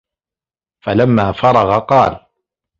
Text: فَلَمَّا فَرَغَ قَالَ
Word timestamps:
فَلَمَّا 0.83 1.31
فَرَغَ 1.31 1.79
قَالَ 1.79 2.25